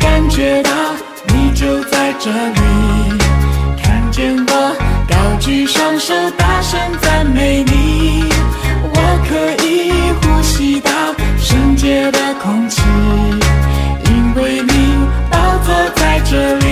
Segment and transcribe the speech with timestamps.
[0.00, 0.70] 感觉到
[1.28, 3.18] 你就在这里
[3.82, 4.76] 看见我
[5.08, 8.24] 高举双手大声赞美你
[8.82, 10.90] 我可以呼吸到
[11.38, 12.82] 圣洁的空气
[14.06, 16.67] 因为你宝座在这里。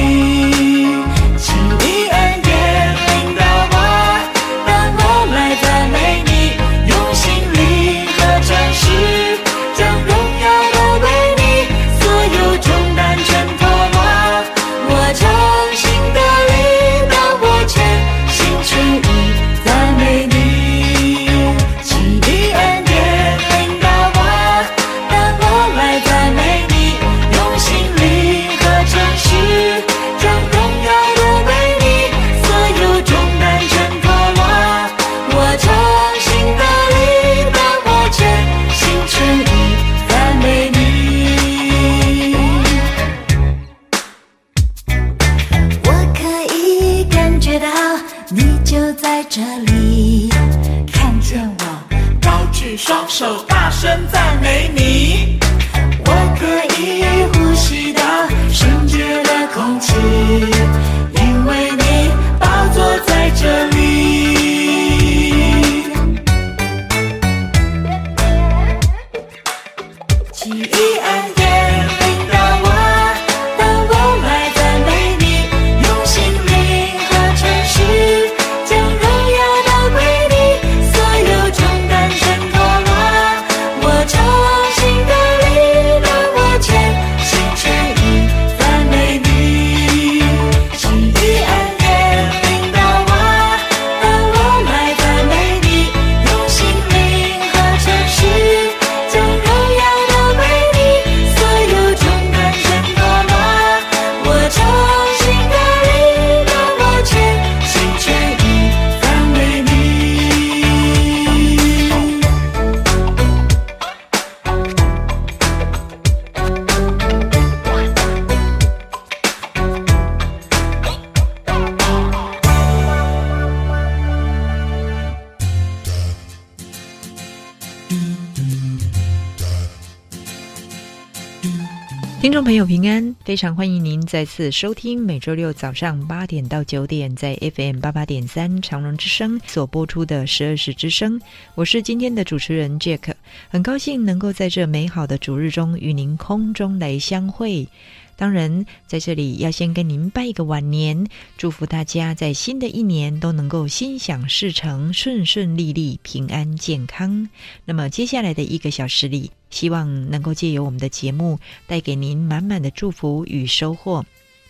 [133.27, 141.21] 非常欢迎您再次收听每周六早上八点到九点在 FM 八八点三长隆之声所播出的十二时之声。
[141.57, 143.13] 我是今天的主持人 Jack，
[143.49, 147.67] 很高兴能够在这美好的主日中与您空中来相会。
[148.17, 157.29] 当然，在这里要先跟您拜一个晚年，祝福大家在新的一年都能够心想事成、顺顺利利、平安健康。
[157.67, 164.05] 那么接下来的一个小时里，希望能够借由我们的节目，带给您满满的祝福与收获。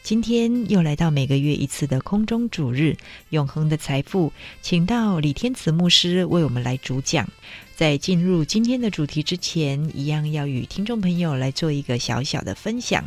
[0.05, 2.97] 今天又来到每个月一次的空中主日，
[3.31, 4.33] 永恒的财富，
[4.63, 7.29] 请到李天慈牧师为我们来主讲。
[7.75, 13.05] 在进入今天的主题之前，一样要与听众朋友来做一个小小的分享。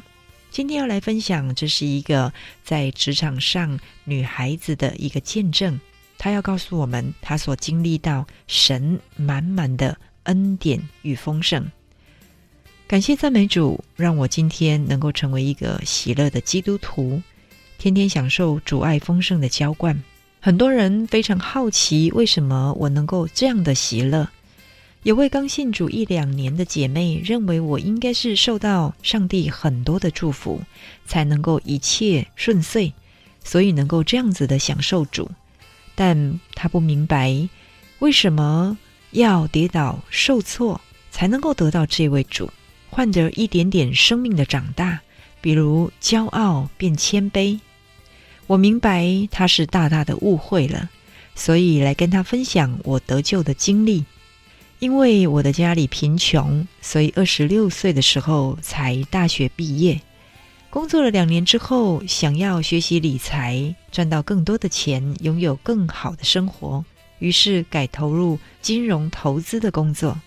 [0.51, 5.79] 今天要来分享，这是一个在职场上女孩子的一个见证。
[6.17, 11.65] 她要告诉我们，她所经历到神满满的恩典与丰盛。
[12.87, 17.21] 感谢赞美主，让我今天能够成为一个喜乐的基督徒，
[17.77, 19.97] 天天享受主爱丰盛的浇灌。
[20.41, 24.27] 很多人非常好奇，为什么我能够这样的喜乐？
[25.03, 30.61] 有位刚信主一两年的姐妹认为我应该是受到上帝很多的祝福，
[31.05, 32.91] 才能够一切顺遂，
[33.41, 35.31] 所以能够这样子的享受主。
[35.95, 37.47] 但她不明白，
[37.99, 38.77] 为什么
[39.11, 40.81] 要跌倒受挫
[41.11, 42.51] 才能够得到这位主？
[42.89, 44.99] 换得一点点生命的长大，
[45.39, 47.57] 比如骄傲变谦卑。
[48.47, 50.89] 我明白她是大大的误会了，
[51.35, 54.03] 所以来跟她分享我得救的经历。
[54.79, 59.99] 因为我的家里贫穷，所以二十六岁的时候才大学毕业。
[60.69, 66.85] 工作了两年之后，想要学习理财，赚到更多的钱，拥有更好的生活，
[67.19, 70.17] 于是改投入金融投资的工作。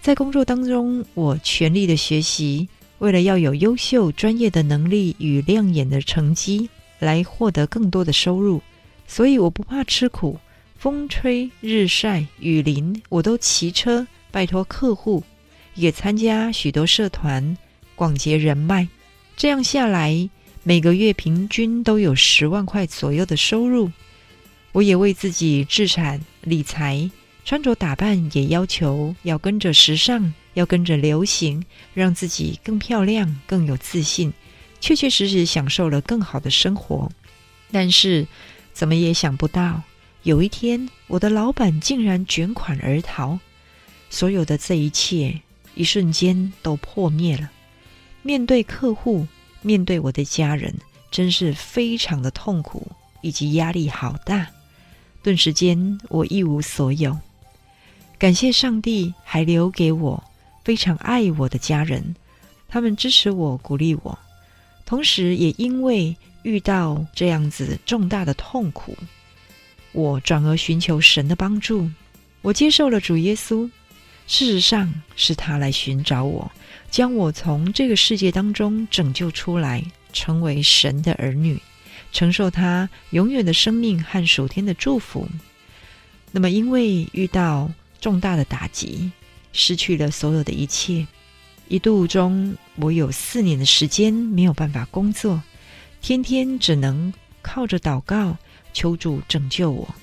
[0.00, 2.70] 在工作当中，我全力的学习，
[3.00, 6.70] 为了要有优秀专业的能力与亮眼的成绩，
[7.00, 8.62] 来获得更多的收入，
[9.06, 10.38] 所以我不怕吃苦，
[10.80, 15.22] 风吹日晒雨淋，我都骑车拜托客户，
[15.74, 17.54] 也参加许多社团，
[17.94, 18.88] 广结人脉。
[19.36, 20.30] 这样下来，
[20.62, 23.92] 每个月平均都有十万块左右的收入。
[24.72, 27.10] 我也为自己置产理财。
[27.44, 31.62] 穿着打扮也要求要跟着时尚，要跟着流行，
[31.92, 34.32] 让自己更漂亮、更有自信，
[34.80, 37.10] 确确实实享受了更好的生活。
[37.70, 38.26] 但是，
[38.72, 39.82] 怎么也想不到，
[40.22, 43.38] 有一天我的老板竟然卷款而逃，
[44.10, 45.40] 所有的这一切
[45.74, 47.50] 一瞬间都破灭了。
[48.22, 49.26] 面对客户，
[49.62, 50.74] 面对我的家人，
[51.10, 52.86] 真是非常的痛苦，
[53.22, 54.46] 以及压力好大。
[55.22, 57.18] 顿时间，我一无所有。
[58.18, 60.22] 感谢上帝还留给我
[60.62, 62.14] 非常爱我的家人，
[62.68, 64.18] 他们支持我、鼓励我，
[64.84, 68.94] 同时也因为遇到这样子重大的痛苦，
[69.92, 71.90] 我转而寻求神的帮助。
[72.42, 73.70] 我接受了主耶稣，
[74.26, 76.50] 事实上是他来寻找我，
[76.90, 81.60] 将我从这个世界当中拯救出来，成为神的儿女，
[82.12, 85.28] 承受他永远的生命和属天的祝福。
[86.32, 87.70] 那么，因为遇到
[88.00, 89.10] 重大的打击，
[89.52, 91.06] 失去了所有的一切。
[91.68, 95.42] 一度中，我有四年的时间没有办法工作，
[96.00, 98.38] 天天只能靠着祷告
[98.72, 99.94] 求主拯救我。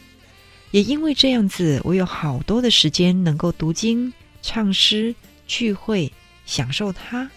[0.71, 4.11] 也因为这样子，我有好多的时间能够读经、
[4.41, 5.15] 唱诗、
[5.47, 6.11] 聚会，
[6.45, 7.29] 享受它，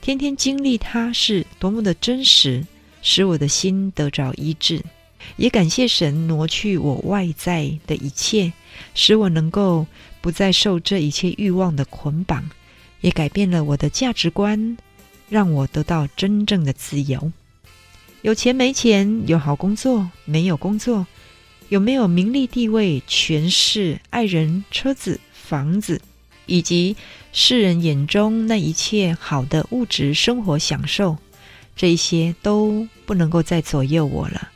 [0.00, 2.64] 天天经历它是多么的真实，
[3.00, 4.82] 使我的心得着医治。
[5.36, 8.52] 也感谢神挪去我外在的一切，
[8.94, 9.86] 使我能够
[10.20, 12.48] 不再受这一切欲望的捆绑，
[13.00, 14.76] 也改变了我的价值观，
[15.28, 17.32] 让我得到真正的自由。
[18.22, 21.06] 有钱没钱，有好工作没有工作，
[21.68, 26.00] 有没有名利地位、权势、爱人、车子、房子，
[26.46, 26.96] 以及
[27.32, 31.18] 世人眼中那一切好的物质生活享受，
[31.76, 34.50] 这一些都不能够再左右我了。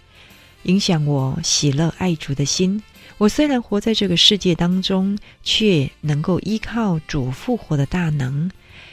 [0.64, 2.82] 影响我喜乐爱主的心。
[3.18, 8.50] 我虽然活在这个世界当中，却能够依靠主复活的大能，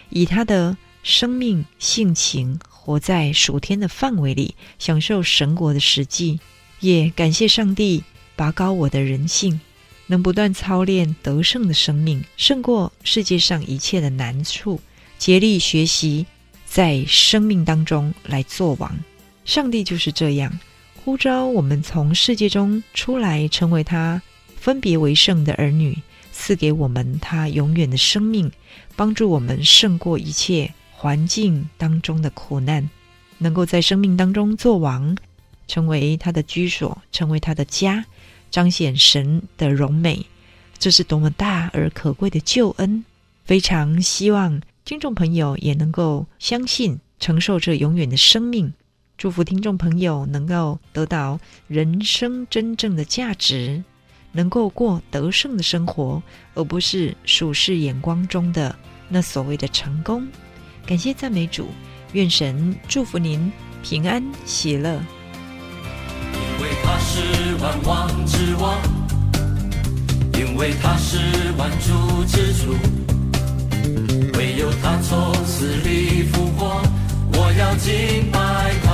[0.09, 6.39] 以他的生命性情活在属天的范围里，享受神国的实际。
[6.79, 8.01] 也感谢上帝
[8.37, 9.59] 拔高我的人性，
[10.05, 14.79] 能不断操练得胜的生命，胜过世界上一切的难处。
[15.17, 16.25] 竭力学习
[16.65, 18.97] 在生命当中来做王。
[19.43, 20.57] 上帝就是这样。
[21.03, 24.21] 呼召我们从世界中出来，成为他
[24.55, 25.97] 分别为圣的儿女，
[26.31, 28.49] 赐给我们他永远的生命，
[28.95, 32.89] 帮助我们胜过一切环境当中的苦难，
[33.37, 35.15] 能够在生命当中作王，
[35.67, 38.03] 成为他的居所，成为他的家，
[38.49, 40.25] 彰显神的荣美。
[40.79, 43.05] 这是多么大而可贵的救恩！
[43.45, 48.73] 非常希望听众朋友也能够相信，承受这永远的生命。
[49.19, 53.83] 祝福听众朋友能够得到人生真正的价值，
[54.31, 56.23] 能够过得胜的生活，
[56.55, 58.75] 而不是属世眼光中的
[59.09, 60.27] 那所谓的成功。
[60.87, 61.67] 感谢赞美主，
[62.13, 63.51] 愿神祝福您
[63.83, 64.93] 平安喜乐。
[64.93, 67.19] 因为他是
[67.61, 68.79] 万王之王，
[70.39, 71.17] 因为他是
[71.57, 72.73] 万主之主，
[74.37, 76.81] 唯有他从死里复活，
[77.33, 78.87] 我要敬拜他。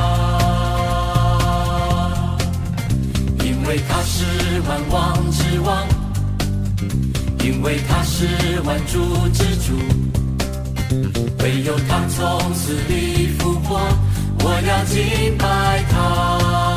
[3.45, 4.25] 因为他是
[4.67, 5.88] 万王之王，
[7.43, 8.25] 因为他是
[8.65, 9.77] 万主之主，
[11.39, 13.79] 唯有他从死里复活，
[14.39, 16.73] 我要敬拜他。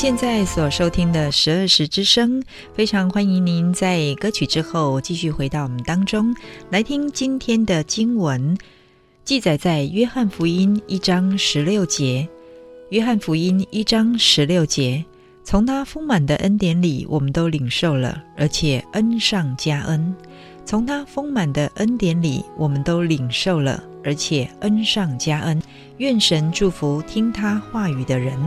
[0.00, 2.40] 现在所收听的十二时之声，
[2.72, 6.32] 非常欢迎您在歌曲之后继续回到我们当中
[6.70, 8.56] 来听今天的经文，
[9.24, 12.28] 记载在约翰福音一章十六节。
[12.90, 15.04] 约翰福音一章十六节，
[15.42, 20.14] 从他丰满的恩典里，我们都领受了，而且恩上加恩。
[20.64, 25.60] 从他丰满的恩典里，我们都领受了，而且恩上加恩。
[25.96, 28.38] 愿神祝福听他话语的人。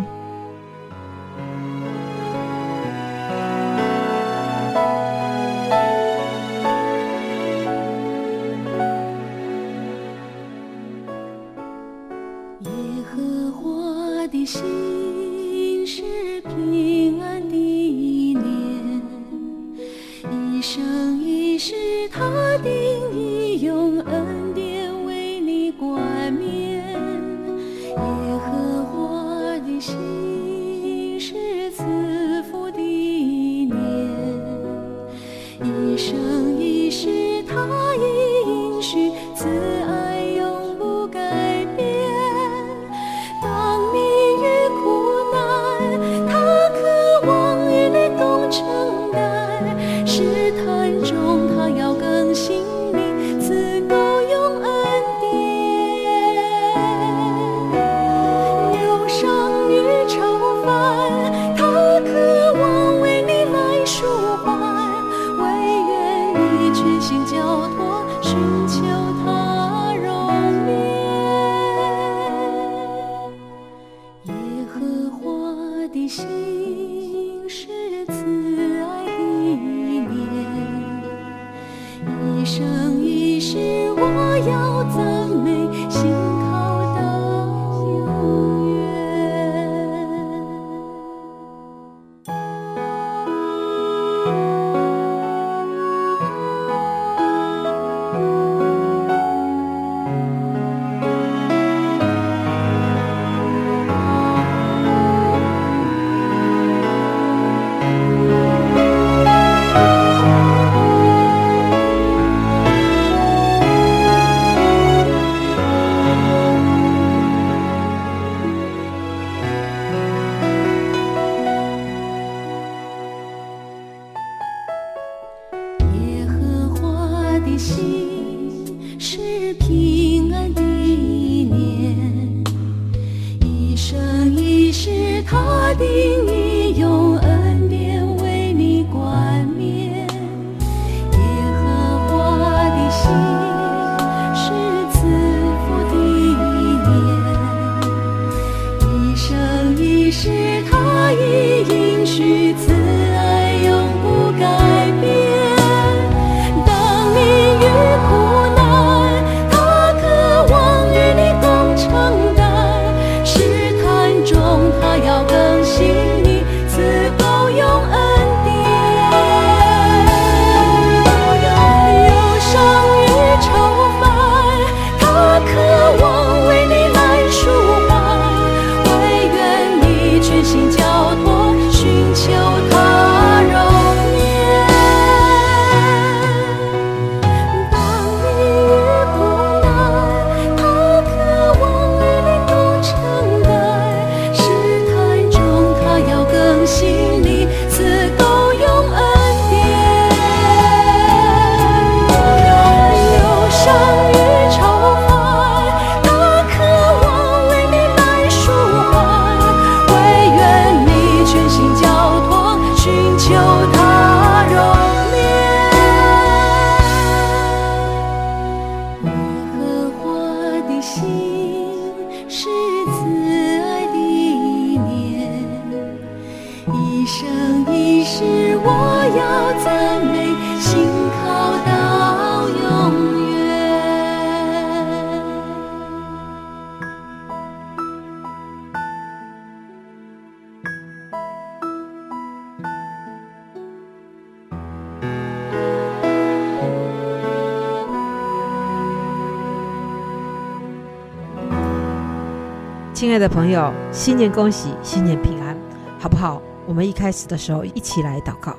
[253.12, 255.54] 亲爱的朋友，新年恭喜，新年平安，
[256.00, 256.42] 好不好？
[256.66, 258.56] 我们一开始的时候一起来祷告。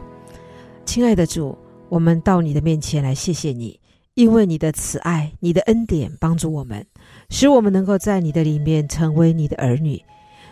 [0.84, 1.56] 亲爱的主，
[1.88, 3.80] 我们到你的面前来，谢谢你，
[4.12, 6.86] 因为你的慈爱、你的恩典帮助我们，
[7.30, 9.98] 使我们能够在你的里面成为你的儿女。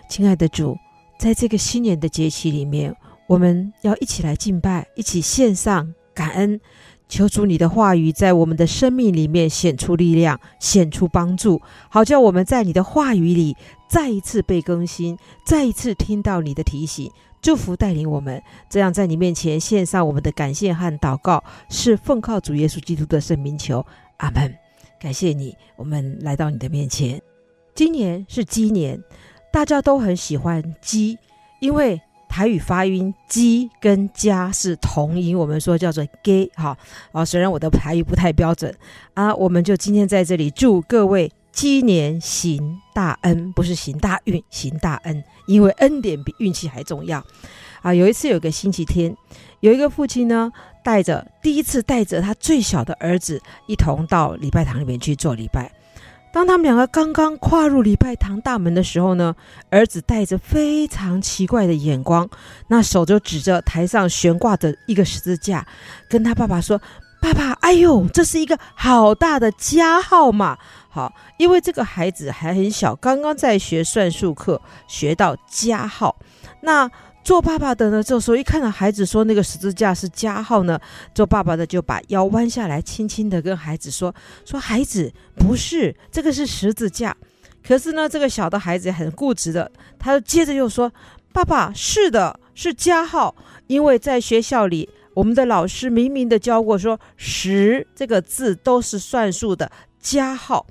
[0.08, 0.74] 亲爱的主，
[1.18, 2.96] 在这个新年的节期里面，
[3.28, 6.58] 我们要一起来敬拜，一起献上感恩。
[7.10, 13.56] 求主你的话语在我们的生命里面显出力量，显出帮助，好叫我们在你的话语里
[13.88, 17.10] 再一次被更新，再一次听到你的提醒、
[17.42, 18.40] 祝福带领我们。
[18.70, 23.84] 这样在你面前献上我们的感谢和祷告，是奉靠主耶稣基督的圣名求，
[24.18, 24.54] 阿门。
[25.00, 27.20] 感谢你，我们来到你的面前。
[27.74, 29.02] 今年是鸡年，
[29.52, 31.18] 大家都很喜欢鸡，
[31.60, 32.00] 因为。
[32.30, 36.78] 台语发音“鸡”跟“家”是同音，我们说叫做 “gay” 哈
[37.10, 37.24] 啊。
[37.24, 38.72] 虽然我的台语不太标准
[39.14, 47.22] 啊，我们就今天在这里祝各位鸡年行大恩，不是行大运，行大恩，因为恩典比运气还重要
[47.82, 47.92] 啊。
[47.92, 49.14] 有一次有个星期天，
[49.58, 50.52] 有一个父亲呢，
[50.84, 55.72] 带着第一次带着他最小的儿子一同到礼拜堂里面去做礼拜。
[56.32, 59.34] 当他们两个刚刚跨入礼拜堂大门的时候呢，
[59.68, 62.28] 儿子带着非常奇怪的眼光，
[62.68, 65.66] 那手就指着台上悬挂的一个十字架，
[66.08, 66.80] 跟他爸爸说
[67.20, 70.56] ：“爸爸，哎呦，这是一个好大的加号嘛！”
[70.88, 76.16] 好，因为这个孩子还很小，刚刚在学算术课，学到加号，
[76.62, 76.90] 那。
[77.22, 80.80] 做爸爸的呢，这时候一看到孩子说那个十字架是加号呢，
[81.14, 87.16] 做爸爸的就把腰弯下来，轻轻的跟孩子说：“说孩子，不是这个是十字架。”
[87.66, 90.90] 可是呢，这个小的孩子很固执的，他接着又说
[91.32, 100.64] ：“爸爸，是的，是加号，因为在学校里。”我们的老师明明的教过说，十这个字都是算数的加号。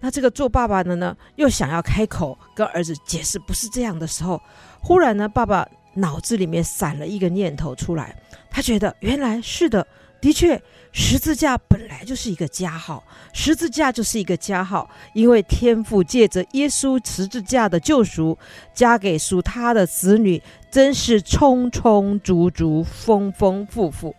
[0.00, 4.40] 那这个做爸爸的呢，又想要开口跟儿子解释不是这样的时候，
[4.80, 8.16] 忽然呢，爸爸脑子里面闪了一个念头出来，
[8.50, 9.86] 他觉得原来是的，
[10.20, 10.60] 的确，
[10.92, 13.02] 十字架本来就是一个加号，
[13.32, 18.36] 十字架就是一个加号，因为天父借着耶稣十字架的救赎，
[18.74, 24.14] 加给属他的子女，真是充充足足、丰丰富富。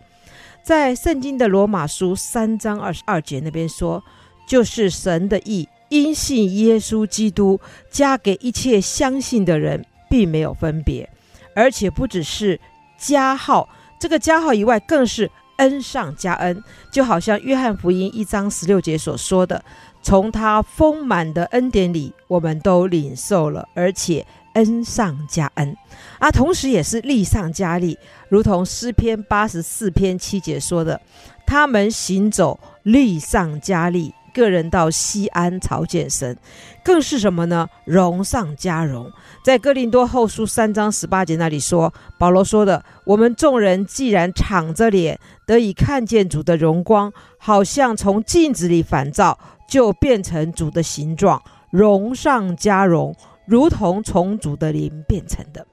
[0.62, 4.02] 在圣经的罗马书三章二十二节那边说，
[4.48, 5.68] 就是神的意。
[5.90, 11.08] 因信耶稣基督，加给一切相信的人，并没有分别，
[11.54, 12.60] 而且不只是
[12.98, 16.62] 加号，这个加号以外，更是恩上加恩。
[16.90, 19.64] 就好像约翰福音一章十六节所说的
[20.02, 25.76] ：“从他丰满的恩典里，我们都领受了，而且恩上加恩。”
[26.18, 31.00] 啊，同时也是利上加利，如同诗篇八十四篇七节说的
[31.46, 36.36] ：“他们行走，利上加利。”个人到西安朝见神，
[36.84, 37.68] 更是什么呢？
[37.86, 39.10] 荣上加荣。
[39.44, 53.14] 在哥林多后书三章十八节那里说，保罗说的：“我们众人既然敞着脸得以看见主的荣光，好像从镜子里反照，就变成主的形状，荣上加荣，
[53.46, 55.66] 如同从主的灵变成的。”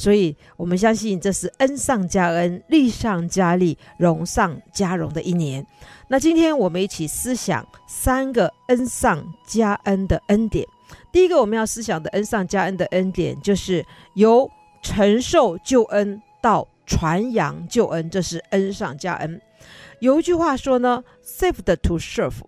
[0.00, 5.66] 所以，我们相信这是恩上加恩、利上加利、荣上加荣的一年。
[6.08, 10.66] 那今天我们一起思想三个恩上加恩的恩典。
[11.12, 13.84] 第一个我们要思想的恩上加恩的恩典，就是
[14.14, 19.38] 由承受救恩到传扬救恩，这是恩上加恩。
[19.98, 22.40] 有一句话说呢，“saved to serve”，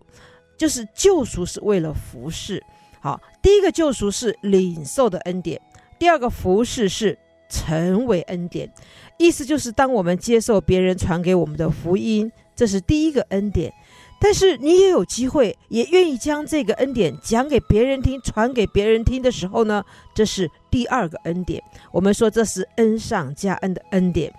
[0.56, 2.64] 就是救赎是为了服侍。
[2.98, 5.60] 好，第一个救赎是领受的恩典，
[5.98, 7.18] 第二个服侍是
[7.52, 8.72] 成为恩典。
[9.18, 12.32] 意思就是，当我们接受别人传给我们的福音。
[12.54, 13.72] 这是第一个恩典，
[14.20, 19.82] 但是你也有机会，也愿意将这个恩典讲给别人听，传给别人听的时候呢，
[20.14, 21.62] 这是第二个恩典。
[21.90, 24.30] 我们说这是恩上加恩的恩典，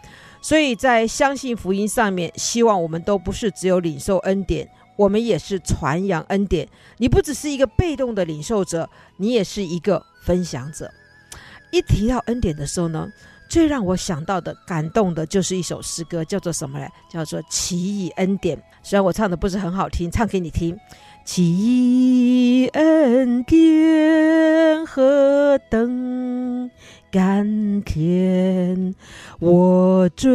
[0.41, 6.67] 所以在相信福音上面，希望我们都不是只有领受恩典，我们也是传扬恩典。
[6.99, 10.89] 你不只是一个被动的领受者，你也是一个分享者。
[11.73, 13.11] 一提到恩典的时候呢，
[13.49, 16.87] 最让我想到的感动的就是一首诗歌，叫做什么呢？
[17.11, 18.55] 叫做《奇异恩典》。
[18.83, 20.77] 虽然我唱的不是很好听，唱给你听。
[21.25, 21.43] 奇
[22.63, 26.69] 异恩典何等
[27.09, 28.93] 甘甜，
[29.39, 30.29] 我罪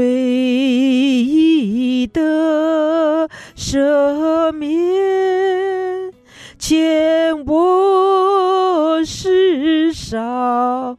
[1.25, 6.13] 已得赦免，
[6.59, 10.99] 欠我世上。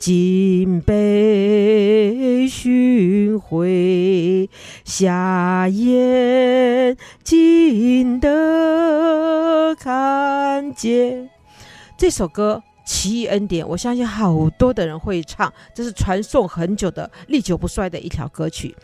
[0.00, 4.48] 今被寻回，
[4.82, 11.28] 瞎眼睛的看见。
[11.98, 18.74] 这首歌《奇异恩典》，我相信好多的人会唱，这是传颂很久的、历久不衰的一条歌曲。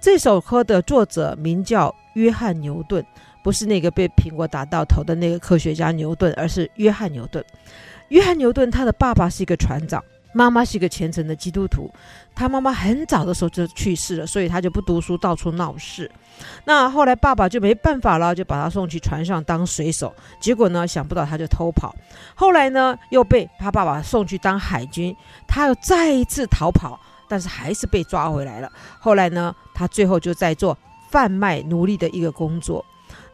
[0.00, 3.04] 这首歌的作者名叫约翰牛顿，
[3.42, 7.44] 不是那个被苹果打到头的那个科学家牛顿，而是约翰牛顿。
[8.08, 10.02] 约翰牛顿他的爸爸是一个船长。
[10.34, 11.90] 妈妈是一个虔诚的基督徒，
[12.34, 16.10] 他妈妈很早的时候就去世了，所以他就不读书，到处闹事。
[16.64, 20.12] 那后来爸爸就没办法了，就把他送去船上当水手。
[20.40, 21.94] 结果呢，想不到他就偷跑。
[22.34, 25.16] 后来呢，又被他爸爸送去当海军，
[25.46, 28.68] 他又再一次逃跑，但是还是被抓回来了。
[28.98, 30.76] 后来呢，他最后就在做
[31.10, 32.84] 贩卖奴隶的一个工作。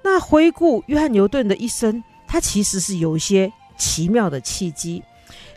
[0.02, 5.02] 那回顾约翰牛顿的一生，他其实是有一些奇妙的契机。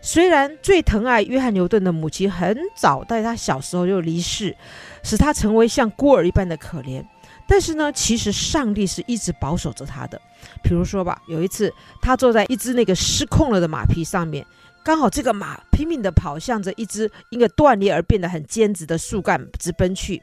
[0.05, 4.53] 虽然最疼爱约翰牛顿的母亲很早在他小时候就离世，
[5.01, 7.01] 使他成为像孤儿一般的可怜，
[7.47, 10.19] 但是呢，其实上帝是一直保守着他的。
[10.61, 14.45] 比如说吧，有一次他坐在一只那个失控了的马匹上面，
[14.83, 20.21] 刚好这个马拼命地跑向着一只因为断裂而变得很尖直的树干直奔去，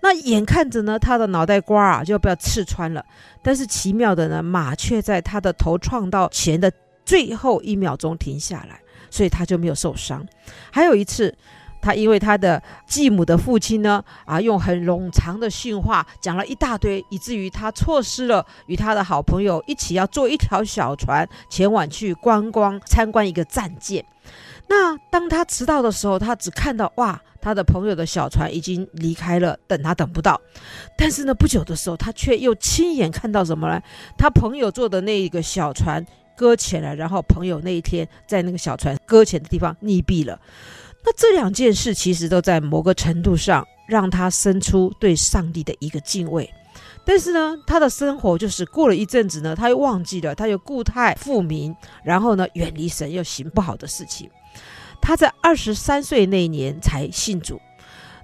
[0.00, 3.04] 那眼看着呢，他的脑袋瓜啊就要被刺穿了，
[3.42, 6.70] 但是奇妙的呢，马却在他的头撞到前的
[7.04, 8.80] 最后一秒钟停下来。
[9.16, 10.22] 所以他就没有受伤。
[10.70, 11.34] 还有一次，
[11.80, 24.04] 他因为他的继母的父亲呢，啊，用很冗长的训话讲了一大堆，以至于他错失了与他的好朋友一起要坐一条小船前往去观光参观一个战舰。
[24.68, 30.38] 那当他迟到的时候，他只看到哇，他的朋友的小船已经离开了，等他等不到。
[30.98, 33.80] 但是呢，不久的时候，他却又亲眼看到什么呢？
[34.18, 36.04] 他朋友坐的那一个小船。
[36.36, 40.38] 搁浅了，然后朋友那一天在那个小船搁浅的地方溺毙了。
[41.04, 46.48] 那这两件事其实都在某个程度上让他生出对上帝的一个敬畏。
[47.04, 54.28] 但是呢，他的生活就是过了一阵子呢，他又忘记了，他又故态复明，然后呢，远离神，又行不好的事情。
[55.00, 57.60] 他在二十三岁那一年才信主。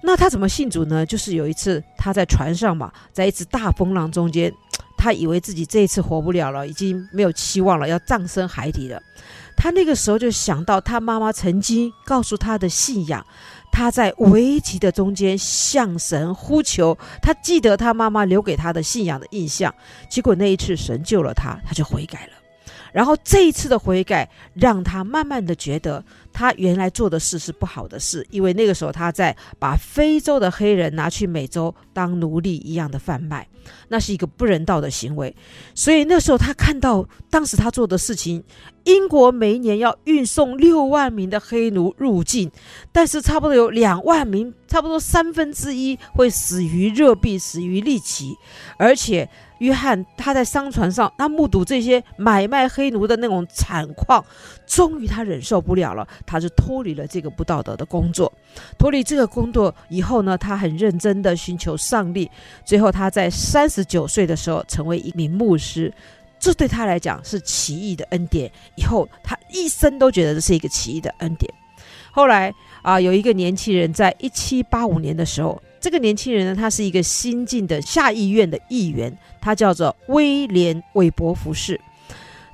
[0.03, 1.07] 那他怎么信主呢？
[1.07, 4.53] 就是有一次他在船上嘛，在一次大风浪中间，
[5.03, 9.03] 他以为自己这一次活不了了，已经没有期望了，要葬身海底了。
[9.57, 13.27] 他那个时候就想到他妈妈曾经告诉他的信仰，
[13.73, 19.75] 他在危急的中间向神呼求，他记得他妈妈留给他的信仰的印象。
[20.09, 22.33] 结果那一次神救了他，他就悔改了。
[22.93, 33.49] 然后这一次的悔改，让他慢慢的觉得他原来做的事是不好的事，因为那个时候他在把非洲的黑人拿去美洲当奴隶一样的贩卖，
[33.89, 35.35] 那是一个不人道的行为。
[35.75, 38.45] 所以那时候他看到当时他做的事情，
[38.85, 42.51] 英国每一年要运送六万名的黑奴入境，
[42.93, 48.37] 但是差不多有两万名，差不多三分之一会死于热病，死于痢疾，
[48.77, 49.27] 而且。
[49.63, 54.25] 约翰他在商船上，他目睹这些买卖黑奴的那种惨况，
[54.67, 58.33] 终于他忍受不了了，他就脱离了这个不道德的工作。
[58.77, 62.29] 脱离这个工作以后呢，他很认真的寻求上帝。
[62.65, 65.95] 最后他在三十九岁的时候成为一名牧师，
[66.41, 68.51] 这对他来讲是奇异的恩典。
[68.75, 71.49] 以后他一生都觉得这是一个奇异的恩典。
[72.11, 75.63] 后来啊，有一个年轻人在一七八五年的时候。
[75.83, 81.79] 这个年轻人呢，他是一个新进的下议院的议员，他叫做威廉·韦伯福士。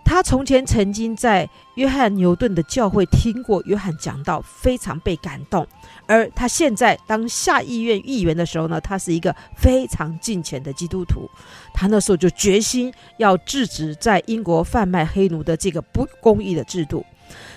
[0.02, 5.66] 他从前曾经在约翰牛顿的教会听过约翰讲道，非常被感动。
[6.06, 11.28] 而他现在当下议院议员的时候呢，他是一个非常敬虔的基督徒。
[11.74, 17.04] 他那时候就决心要制止在英国贩卖黑奴的这个不公义的制度。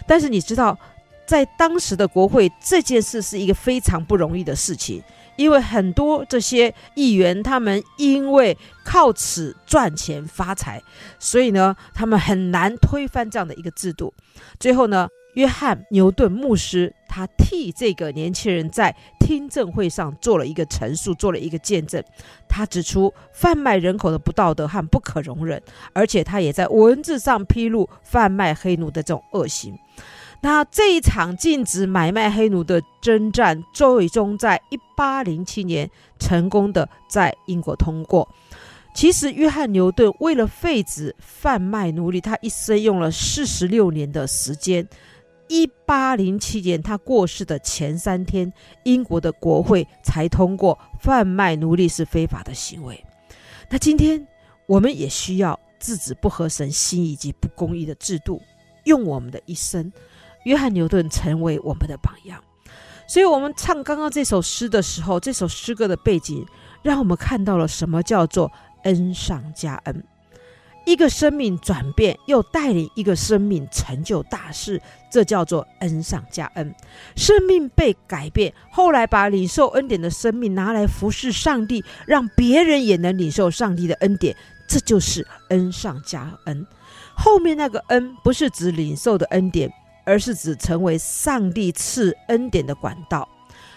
[0.06, 0.78] 但是你知道，
[1.26, 5.02] 在当时的国会，这件事是一个非常不容易的事情。
[5.36, 10.82] 因为很多这些议员，他们因为靠此赚钱发财，
[11.20, 14.14] 所以呢，他们很难推翻这样的一个制度。
[14.60, 22.04] 最后呢，约翰牛顿牧师他替这个年轻人在听证会上做了一个陈述，做了一个见证。
[22.48, 25.62] 他指出贩卖人口的不道德和不可容忍，
[25.94, 29.74] 而且他也在文字上披露贩卖黑奴的这种恶行。
[30.44, 38.28] 那这一场禁止买卖黑奴的征战，最终在一八零七年成功的在英国通过。
[38.94, 44.86] 其实，约翰牛顿为了废止贩卖奴隶，他一生用了四十六年的时间。
[45.48, 48.52] 一八零七年他过世的前三天，
[48.84, 53.02] 英国的国会才通过贩卖奴隶是非法的行为。
[53.70, 54.26] 那今天
[54.66, 58.42] 我们也需要制止不合神心意及不公义的制度，
[58.86, 59.92] 用我们的一生。
[60.46, 62.44] 约翰牛顿成为我们的榜样，
[63.08, 66.46] 所以我们唱刚刚这首诗的时候，这首诗歌的背景
[66.82, 68.52] 让我们看到了什么叫做
[68.84, 70.04] 恩上加恩。
[70.84, 76.74] 一个生命转变，又带领一个生命成就大事，这叫做恩上加恩。
[77.16, 84.36] 生命被改变，后来把领受恩典的生命拿来服侍上帝，让别人也能领受上帝的恩典，
[84.68, 86.66] 这就是恩上加恩。
[87.16, 89.72] 后面那个恩不是指领受的恩典。
[90.04, 93.28] 而是指成为上帝赐恩典的管道。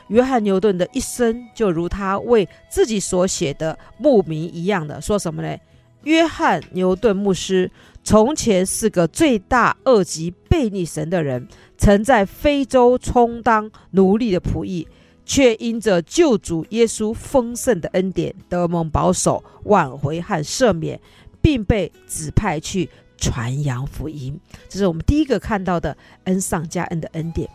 [0.08, 5.56] 约翰牛顿的一生就如他为自己所写的牧民一样的，说什么呢？
[6.02, 7.70] 约翰牛顿牧师
[8.02, 14.87] 从前是个罪大恶极、悖逆神的人，曾在非洲充当奴隶的仆役，
[15.24, 21.00] 却因着救主耶稣丰盛的恩典，得蒙保守、挽回和赦免，
[21.40, 22.90] 并被指派去。
[23.24, 27.48] 传扬福音，这是我们第一个看到的恩上加恩的恩典。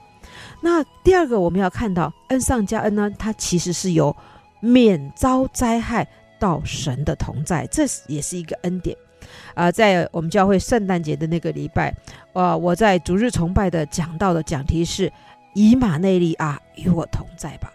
[0.62, 4.16] 那第二个我们要看到恩上加恩呢，它其实是由
[4.62, 6.08] 免遭灾害
[6.40, 8.98] 到神的同在，这也是一个恩典。
[9.54, 11.96] 啊、呃，在我们教会圣诞节的那个礼拜，
[12.34, 15.12] 呃，我在主日崇拜的讲到的讲题是
[15.54, 17.72] 以马内利啊，与我同在吧。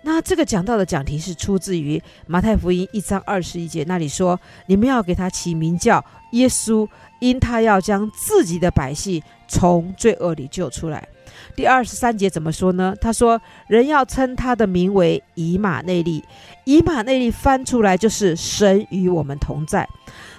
[0.00, 11.06] 那这个讲到的讲题是出自于马太福音一章二十一节，那里说：“你们要给他起名叫耶稣，因他要将自己的百姓从罪恶里救出来。”
[11.54, 12.94] 第二十三节怎么说呢？
[13.00, 16.24] 他说：“人要称他的名为以马内利。”
[16.64, 19.88] 以马内利翻出来就是神与我们同在。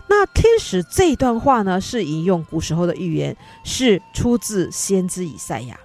[0.07, 5.79] 那天使这段话呢，是引用古时候的预言，是出自先知以赛亚。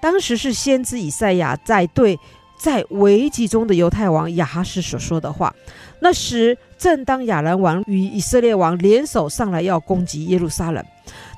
[0.00, 2.18] 当时是先知以赛亚在对。
[2.62, 5.50] 在危急中的犹太王亚哈斯所说的话，
[6.02, 10.82] 那时正当亚兰王与以色列王联手上来要攻击耶路撒冷，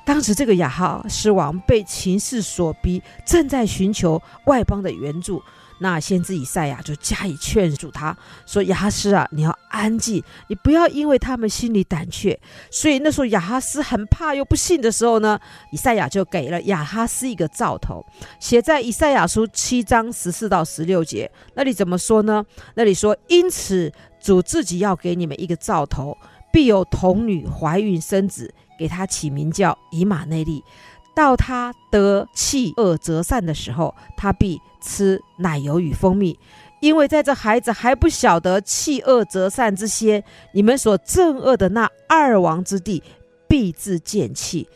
[0.05, 5.43] 当时这个亚哈斯王被情势所逼，正在寻求外邦的援助，
[5.79, 12.39] 那先知以赛亚就加以劝阻他说：“亚哈斯啊，你要安静，你不要因为他们心里胆怯。”
[12.71, 15.37] 所以那时候亚哈斯很怕又不信的时候呢，
[15.73, 18.01] 以赛亚就给了亚哈斯一个兆头，
[18.39, 21.29] 写在以赛亚书七章十四到十六节。
[21.55, 22.45] 那里怎么说呢？
[22.75, 23.91] 那里说：“因此
[24.23, 26.17] 主自己要给你们一个兆头，
[26.51, 30.63] 必有童女怀孕生子，给他起名叫以马内利。
[31.15, 36.37] 到他得弃恶择善的时候，他必。”吃奶油与蜂蜜，
[36.81, 43.01] 因为在这孩子还不晓得弃恶择善之先，你们所憎恶的那二王之地
[43.47, 44.67] 必自见弃。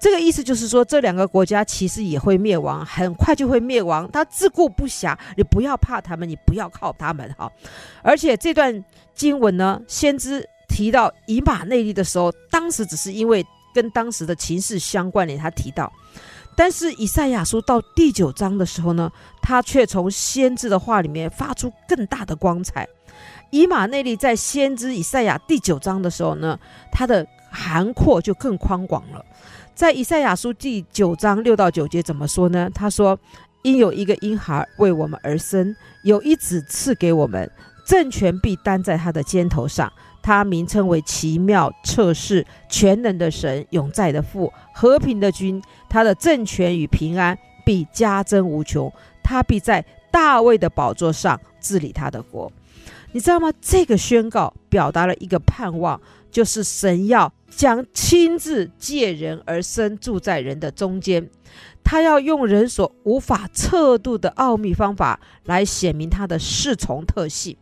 [0.00, 4.08] 这个意思就是说，这两个国家其实也会灭亡，很快就会灭亡。
[4.12, 7.50] 他自顾不暇，你不要怕他们，你不要靠他们哈。
[8.02, 8.84] 而且这段
[9.14, 15.92] 经文呢，先知提到以马内利的时候，当时只是因为跟当时的情势相关联，他提到。
[16.56, 19.10] 但是以赛亚书到第九章的时候呢，
[19.42, 22.86] 他却从先知的话里面发出更大的光彩。
[23.50, 26.58] 以马内利在先知以赛亚第九章的时候呢，
[26.92, 29.24] 他的涵括就更宽广了。
[29.78, 32.68] 在以赛亚书第九章六到九节怎么说呢？
[32.74, 33.16] 他说
[33.62, 37.48] ：“因有一个婴孩为我们而生，有一子赐给我们，
[37.86, 39.88] 政权必担在他的肩头上。”
[40.20, 45.62] 他名称为奇妙、策士、全能的神、永在的父、和平的君。
[45.88, 48.92] 他的政权与平安必加增无穷。
[49.22, 52.50] 他必在大卫的宝座上治理他的国。
[53.12, 53.48] 你知道吗？
[53.60, 61.28] 这个宣告表达了一个盼望，就是神要将亲自借人而生，住在人的中间。
[61.82, 67.56] 他要用人所无法测度的奥秘方法来显明他的侍从特性。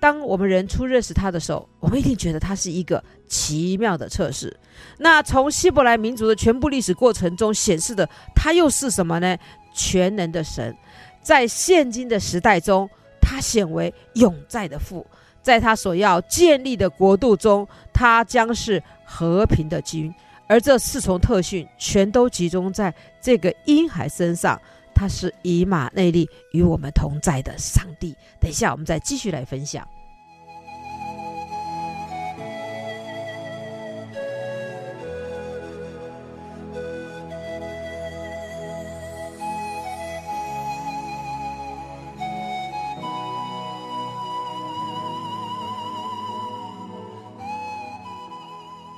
[0.00, 4.56] 当我们人初认识他的时候，我们一定觉得他是一个奇妙的测试。
[4.98, 9.36] 那从希伯来民族的全部历史过程中显示的，他又是什么呢？
[9.74, 10.72] 全能的神。
[11.20, 12.88] 在现今的时代中，
[13.20, 15.04] 他显为永在的父。
[15.48, 20.14] 在他所要建立的国度中，他将是和平的君。
[20.46, 24.60] 而这四重特训全都集中在这个婴孩身上。
[24.94, 28.14] 他是以马内利与我们同在的上帝。
[28.38, 29.88] 等一下，我们再继续来分享。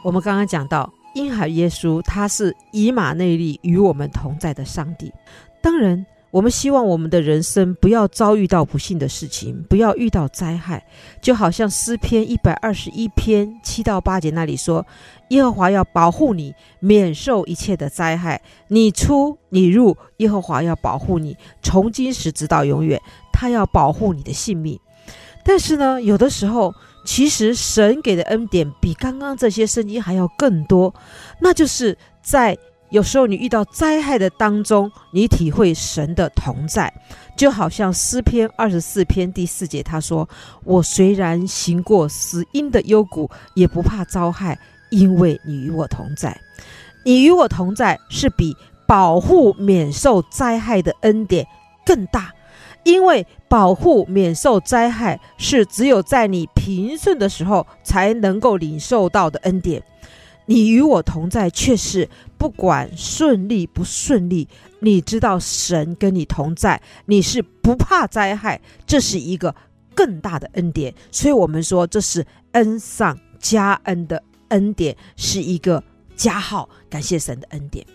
[0.02, 5.12] 我们刚刚讲到婴孩耶稣，他是以马内利与我们同在的上帝。
[5.60, 10.82] 当然，我们希望我们的人生不要遭遇到不幸的事情，不要遇到灾害。
[11.20, 14.86] 就好像诗篇一百二十一篇七到八节那里说
[15.28, 18.40] ：“耶和华要保护你，免受一切的灾害。
[18.68, 22.98] 你出你入，耶和华要保护你，从今时直到永远。
[23.32, 24.80] 他要保护你的性命。”
[25.42, 26.72] 但是呢，有的时候，
[27.04, 30.94] 其实神给的恩典比刚刚这些声音还要更多，
[31.40, 32.56] 那就是在。
[32.90, 36.92] 有时候你遇到灾害的当中，你体会神的同在，
[37.36, 40.28] 就好像诗篇二十四篇第四节他说
[40.66, 44.58] ：“我虽然行过死荫的幽谷，也不怕遭害，
[44.90, 46.36] 因为你与我同在。
[47.04, 48.56] 你与我同在，是比
[48.88, 51.46] 保护免受灾害的恩典
[51.86, 52.32] 更大，
[52.84, 59.82] 因为保护免受灾害是只有在你平顺的时候才能够领受到的恩典。”
[60.46, 64.48] 你与我同在，却是不管顺利不顺利，
[64.80, 69.54] 你知道神跟你同在，你是不怕灾害，这是一个
[69.94, 70.92] 更大的恩典。
[71.12, 75.84] 所以，我们说这是恩上加恩的恩典，是一个
[76.16, 76.68] 加号。
[76.88, 77.86] 感谢神的恩典。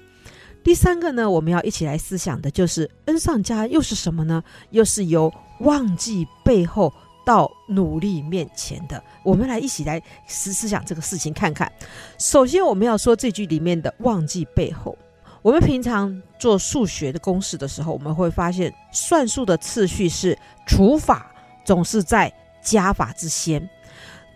[0.65, 4.43] 第三个呢，我们要一起来思想的就是恩上加又是什么呢？
[4.71, 6.91] 又是由忘记背后。
[7.25, 11.71] 到努力面前的，我们来一起来思思想这个事情看看。
[12.19, 14.95] 首先，我们要说这句里面的“忘记背后”。
[15.41, 20.37] 我们平常做数学的公式的时候，我们会发现算术的次序是
[20.67, 21.31] 除法
[21.65, 23.67] 总是在加法之先。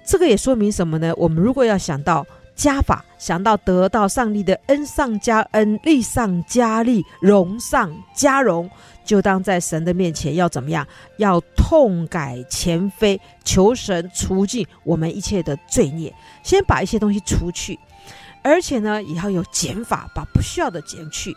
[0.03, 1.13] 这个也说明什么呢？
[1.15, 2.25] 我们如果要想到
[2.59, 8.69] 加法，想到得到上帝的恩上加恩，利上加利，荣上加荣。
[9.05, 10.85] 就当在神的面前要怎么样？
[11.19, 17.79] 要痛改前非，求神除尽我们一切的罪孽，先把一些东西除去，
[18.43, 21.33] 而且呢，也要有减法，把不需要的减去。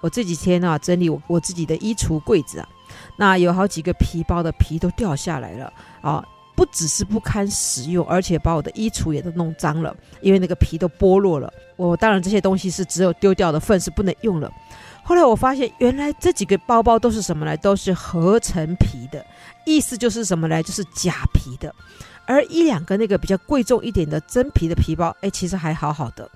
[0.00, 2.68] 我这几天啊，整理我我自己的衣橱柜子啊，
[3.16, 6.24] 那有好几个皮包的皮都掉下来了啊，
[6.56, 11.52] 不只是不堪使用，而且把我的衣橱也都弄脏了，因为那个皮都剥落了。
[11.76, 14.50] 我当然这些东西是只有丢掉的份，是不能用了。
[15.04, 17.56] 后来我发现，原来这几个包包都是什么呢？
[17.58, 19.24] 都是合成皮的，
[19.64, 20.60] 意思就是什么呢？
[20.62, 21.72] 就是假皮的。
[22.24, 26.28] 而一两个那个比较贵重一点的真皮的皮包，哎，其实还好好的。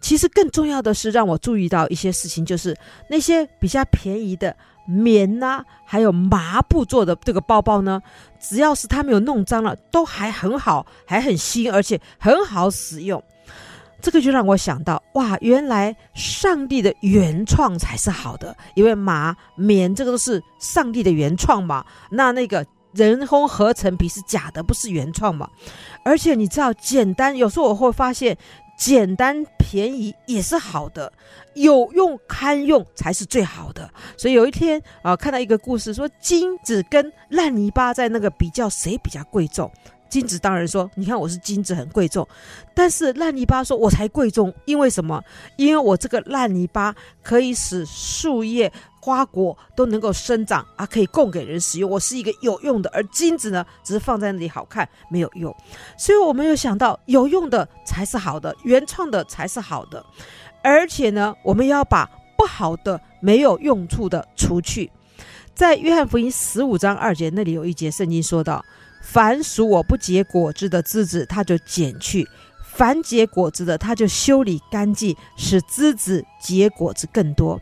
[0.00, 2.76] 其实更重要的是，让我注意到一些事情，就是
[3.08, 4.56] 那些比较便宜的
[4.90, 8.00] 棉呐、还有麻布做的这个包包呢，
[8.40, 13.22] 只要是它没有弄脏了，都还很好，还很新，而且很好使用。
[14.00, 21.84] 这个就让我想到，哇，原来上帝的原创才是好的，因为麻棉这个都是上帝的原创嘛。
[22.10, 25.46] 那那个人工合成皮是假的，不是原创嘛。
[26.02, 28.34] 而且你知道，简单，有时候我会发现。
[28.78, 31.12] 简单便宜也是好的，
[31.54, 33.90] 有用堪用才是最好的。
[34.16, 39.70] 所以有一天啊，看到一个故事，说金子跟烂泥巴在那个比较，谁比较贵重？
[40.08, 42.26] 金子当然说，你看我是金子很贵重，
[42.72, 45.22] 但是烂泥巴说我才贵重，因为什么？
[45.56, 48.72] 因为我这个烂泥巴可以使树叶。
[49.08, 51.90] 花果都能够生长啊，可以供给人使用。
[51.90, 55.54] 我是一个有用的，而金子呢，只是放在那里好看，没有用。
[55.96, 60.04] 所以我们有想到，有用的才是好的，原创的才是好的。
[60.62, 62.04] 而且呢，我们要把
[62.36, 64.90] 不好的、没有用处的除去。
[65.54, 68.62] 在约翰福音十五章二节那里有一节圣经说道
[69.00, 72.24] ：“凡属我不结果子的枝子，他就剪去；
[72.62, 77.58] 凡结果子的，他就修理干净，使枝子结果子更多。”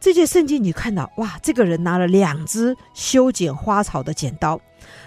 [0.00, 4.58] 这节圣经你看到哇，这个人拿了两只修剪花草的剪刀，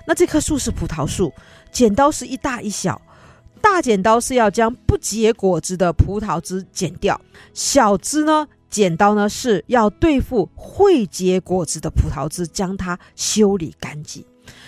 [0.06, 1.34] 那这棵树是葡萄树，
[1.72, 3.02] 剪刀是一大一小，
[3.60, 7.20] 大剪刀是要将不结果子的葡萄枝剪掉，
[7.56, 14.24] 小枝呢，剪刀呢是要对付会结果子的葡萄枝，将它修理干净。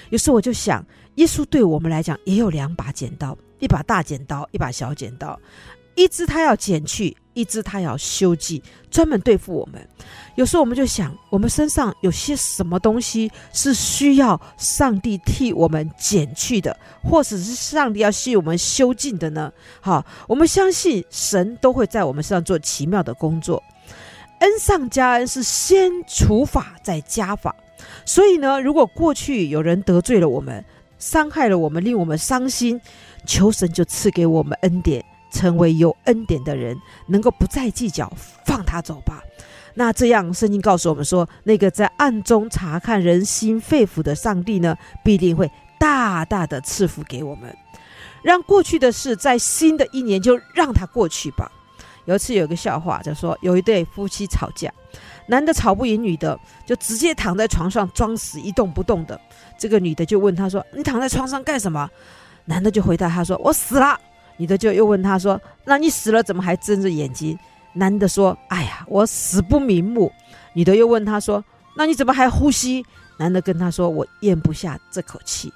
[0.09, 0.83] 有时候我就想，
[1.15, 5.39] 耶稣对我们来讲也有两把剪刀，一把大剪刀，一把小剪刀，
[5.95, 7.15] 一只他要剪去。
[7.35, 9.85] 一只他要修剪，专门对付我们。
[10.35, 19.51] 有时候我们就想，我们身上有些什么东西是需要上帝替我们剪去的，或者是上帝要替我们修剪的呢？
[19.81, 23.61] 好，我们相信神都会在我们身上做奇妙的工作。
[24.39, 27.53] 恩上加恩是先除法再加法，
[28.05, 30.63] 所以呢，如果过去有人得罪了我们，
[30.99, 32.79] 伤害了我们，令我们伤心，
[33.25, 35.03] 求神就赐给我们恩典。
[35.35, 38.09] 成为有恩典的人，能够不再计较，
[38.45, 39.21] 放他走吧。
[39.73, 47.53] 那这样，圣经告诉我们说，那个在暗中察看人心肺腑的上帝呢，必定会大大的赐福给我们。
[48.23, 51.51] 让过去的事在新的一年就让它过去吧。
[52.05, 54.71] 有一次有个笑话，就说有一对夫妻吵架，
[55.27, 59.19] 男的吵不赢女的，就直接躺在床上装死一动不动的。
[59.59, 61.89] 这个女的就问他说：“你躺在床上干什么？”
[62.45, 63.99] 男的就回答他说：“我死了。”
[64.37, 67.37] 女的就又问他说：“那你死了怎么还睁着眼睛？”
[67.73, 70.11] 男的说：“哎呀，我死不瞑目。”
[70.53, 71.43] 女的又问他说
[71.75, 72.85] ：“那你怎么还呼吸？”
[73.17, 75.51] 男的跟他说：“我咽不下这口气。”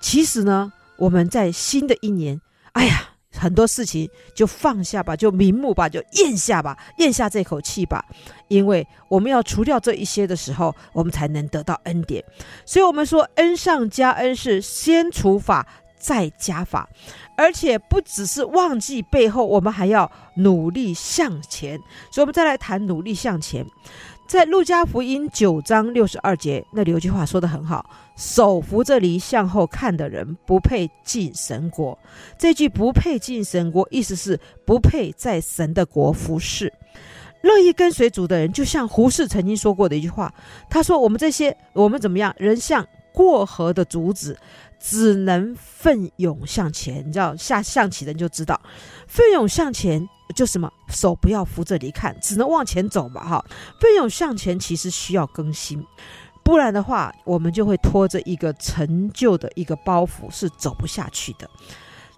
[0.00, 2.40] 其实呢，我们在新的一年，
[2.72, 8.04] 哎呀，很多事情就放下吧，就瞑目吧，就咽下吧，咽下这口气吧。
[8.48, 12.24] 因为我们要除掉这一些的时候，我们才能得到恩典。
[12.64, 15.66] 所以，我们说恩上加恩是先除法
[15.98, 16.88] 再加法。
[17.40, 21.78] 而且不只是忘记背后，我们还要努力向前。
[22.10, 23.64] 所以，我们再来谈努力向前。
[24.28, 27.82] 在路加福音九章六十二节，那里有句话说得很好
[28.14, 31.98] ：“手扶着犁向后看的人，不配进神国。”
[32.36, 36.70] 这句“不配进神国”，意思是不配在神的国服侍。
[37.40, 40.30] 乐意跟随主的人，就像胡适曾经说过的一句话
[40.68, 42.34] ：“他说，我们这些，我们怎么样？
[42.36, 44.38] 人像过河的竹子。”
[44.80, 48.58] 只能奋勇向前，你知道下象棋的人就知道，
[49.06, 53.44] 奋勇向前就什么手不要扶着你看，只能往前走嘛哈。
[53.78, 55.84] 奋勇向前其实需要更新，
[56.42, 61.48] 不然的话，我们就会拖着一个陈旧的一个包袱，是走不下去的。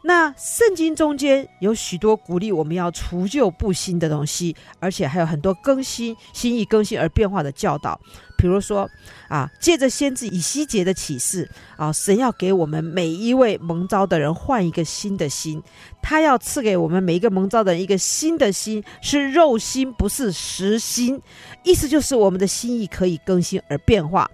[0.05, 8.00] 那圣经中间有许多鼓励我们要除旧布新的东西，而且还有很多更新、心意更新而变化的教导。
[8.36, 8.90] 比如说
[9.28, 15.62] 啊，借着先知以西结的启示啊，神要给我们每一位蒙召的人换一个新的心，
[16.03, 21.22] 他要赐给我们每一个蒙召的人一个新的心，是肉心，不是实心。
[21.62, 24.28] 意思就是我们的心意可以更新而变化。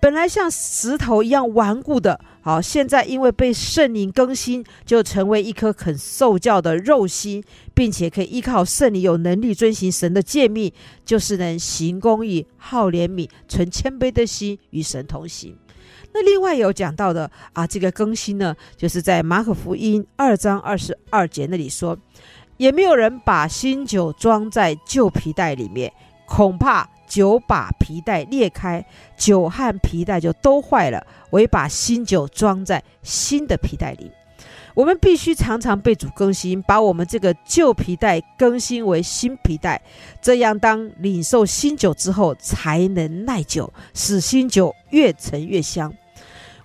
[0.00, 7.42] 本来像石头一样顽固的，好，现在因为被圣灵更新，就成为一颗肯受教的肉心，
[7.74, 10.72] 并且可以依靠圣灵有能力遵行神的诫命，
[11.04, 15.56] 就是能行公义、好怜悯、存谦卑的心与神同行。
[16.14, 21.98] 那另外有讲到的啊，这个更新呢，就是在马可福音二章二十二节那里说，
[22.58, 25.92] 也没有人把新酒装在旧皮袋里面，
[26.28, 28.84] 恐怕酒把皮带裂开，
[29.16, 34.10] 酒和皮带就都坏了，唯把新酒装在新的皮带里。
[34.74, 39.80] 我们必须常常被主更新，把我们这个旧皮带更新为新皮带，
[40.20, 45.90] 这样当领受新酒之后，才能耐久，使新酒越陈越香。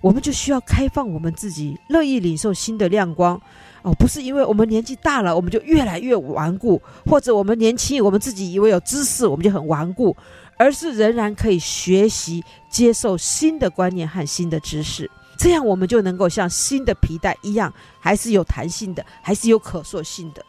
[0.02, 3.40] 我们就需要开放我们自己，乐意领受新的亮光。
[3.82, 10.16] 哦，不是因为我们年纪大了，我们就越来越顽固，或者我们年轻，我们自己以为有知识，我们就很顽固，
[10.56, 15.10] 而是仍然可以学习、接受新的观念和新的知识。
[15.36, 20.44] 这样我们就能够像新的皮带一样，还是有弹性的，还是有可塑性的。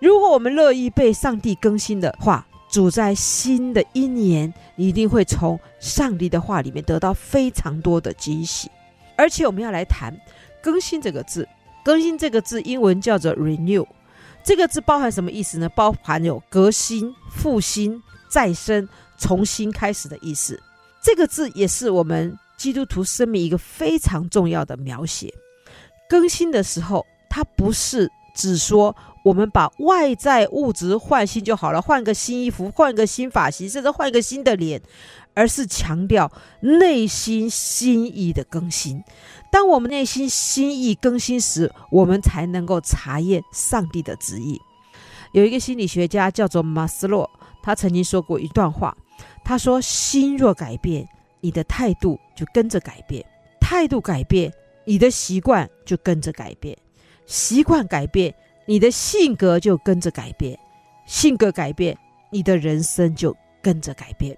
[0.00, 8.70] 如果我们乐意被上帝更新的话，主在新的一年，一定会从上帝的话里面得到非常多的惊喜。
[9.16, 10.14] 而且我们要来谈
[10.60, 11.48] “更新”这个字
[11.84, 13.86] ，“更新”这个字英文叫做 “renew”，
[14.42, 15.68] 这个字包含什么意思呢？
[15.68, 20.60] 包含有革新、复兴、再生、重新开始的意思。
[21.02, 22.36] 这个字也是我们。
[22.56, 25.28] 基督徒生命一个非常重要的描写，
[26.08, 34.80] 更新的时候，它不是只说我们把外在物质换新就好了，换个新衣服，换个新发型，甚至换个新的脸，
[35.34, 36.30] 而是强调
[36.60, 39.02] 内心心意的更新。
[39.54, 44.60] 当我们内心心意更新时，我们才能够查验上帝的旨意。
[45.30, 47.30] 有一个心理学家叫做马斯洛，
[47.62, 48.96] 他曾经说过一段话，
[49.44, 51.08] 他说：“心若改变。”
[51.40, 53.24] 你的态度就跟着改变，
[53.60, 54.52] 态度改变，
[54.86, 56.76] 你的习惯就跟着改变，
[57.24, 58.34] 习惯改变，
[58.66, 60.58] 你的性格就跟着改变，
[61.06, 61.96] 性格改变，
[62.30, 64.36] 你的人生就跟着改变。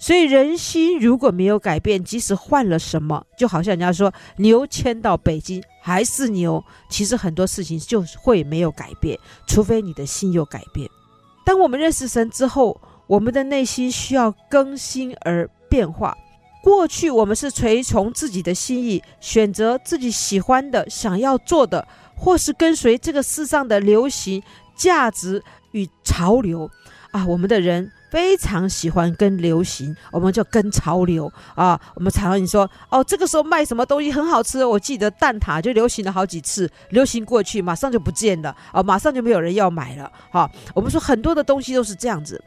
[0.00, 10.88] 所以人心如果没有改变，即使换了什么，就好像人家说牛迁到北京还是牛，其实很多事情就会没有改变，除非你的心有改变。
[11.44, 16.16] 当我们认识神之后，我们的内心需要更新而变化。
[16.62, 21.86] 过去我们是随从自己的心意，选择自己喜欢的、想要做的，
[22.16, 24.42] 或是跟随这个世上的流行、
[24.74, 25.42] 价值
[25.72, 26.70] 与潮流
[27.10, 27.26] 啊。
[27.26, 31.80] 我们的人非常喜欢跟流行，我们就跟潮流啊。
[31.94, 40.10] 我们常常你说哦，这个时候卖什么东西很好吃，我记得蛋挞就流行了好几次，流行过去马上就不见了啊，马上就没有人要买了。
[40.30, 42.42] 哈，我们说很多的东西都是这样子。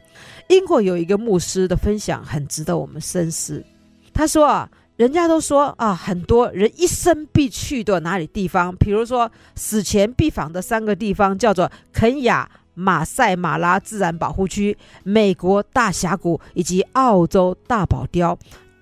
[0.48, 3.64] 英国有一个牧师的分享很值得我们深思。
[4.12, 18.36] 他说啊，人家都说啊，很多人一生必去的哪里地方，比如说死前必访的三个地方，叫做肯雅、马赛马拉自然保护区、美国大峡谷以及澳洲大堡礁。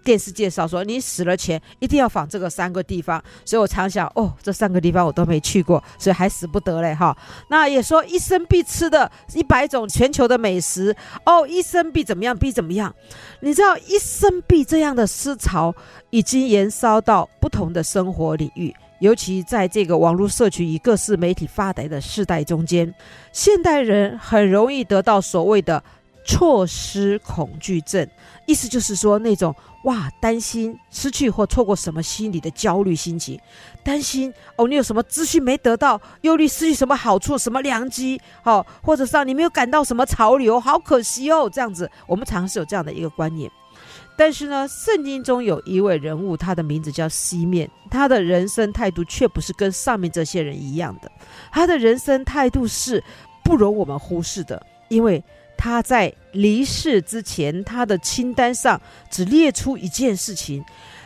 [0.05, 7.17] 电视介绍说，你死了前一定要访这个三个地方，所以我常想，哦，这三个地方我都没去过，所以还死不得嘞哈。
[7.49, 10.93] 那也说一生必吃的一百种全球的美食，
[11.25, 12.93] 哦，一生必怎么样，必怎么样？
[13.43, 15.73] 你知道一生必这样的思潮
[16.11, 22.95] 已经延烧到不同的生活领域，尤其在这个网络社群与各式媒体发达的世代中间，
[23.33, 25.83] 现代人很容易得到所谓的
[26.25, 28.09] 错失恐惧症，
[28.47, 29.53] 意思就是说那种。
[29.83, 33.37] 哇，担心失去或错过什么，心理的焦虑心情，
[33.83, 43.51] 担心哦，你有什么资讯没得到，忧虑失去什么好处、什么良机，好、哦，或者是你没有感到什么潮流，好可惜哦，这样子，我们常常是有这样的一个观念。
[44.17, 51.11] 但是呢，圣经中有一位人物，他的名字叫西面，他的人生态度却不是跟上面这些人一样的，
[51.51, 53.03] 他的人生态度是
[53.43, 55.23] 不容我们忽视的，因为。
[55.55, 60.65] 他在离世之前，他的清单上只列出一件事情：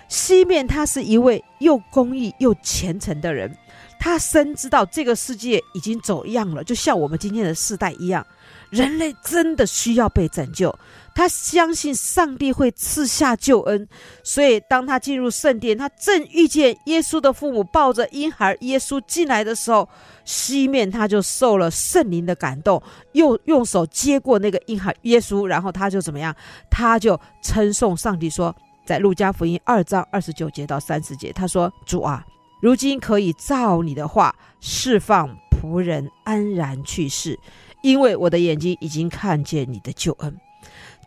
[0.08, 3.54] 西面他是一位又公义又虔诚的人，
[4.00, 8.26] 他深知道这个世界已经走样了，就像我们今天的世代一样，
[8.70, 10.74] 人类真的需要被拯救。
[11.16, 13.88] 他相信上帝会赐下救恩，
[14.22, 19.88] 所以当他进入圣殿，他正遇见耶稣的父母抱着婴孩耶稣进来的时候，
[20.26, 26.36] 西面他就受了圣灵的感动，又用手接过那个婴孩耶稣，然后他就怎么样？
[26.70, 28.54] 他就称颂上帝说，
[28.84, 32.22] 在路加福音二章二十九节到三十节，他说：“主啊，
[32.60, 37.40] 如今可以照你的话释放仆人安然去世，
[37.82, 40.36] 因为我的眼睛已经看见你的救恩。”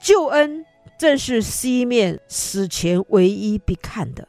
[0.01, 0.65] 救恩
[0.97, 4.27] 正是西面死前唯一必看的，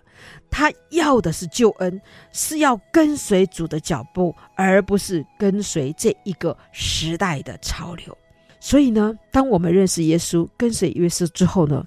[0.51, 2.01] 他要的是救恩，
[2.33, 8.17] 是要跟随主的脚步，而不是跟随这一个时代的潮流。
[8.59, 11.85] 所以呢，当我们认识耶稣、跟随耶稣之后呢，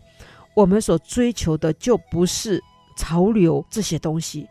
[0.56, 2.62] 我们所追求的就不是
[2.98, 4.48] 潮流这些东西。